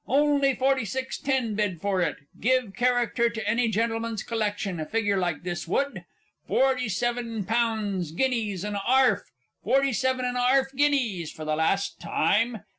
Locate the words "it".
2.01-2.15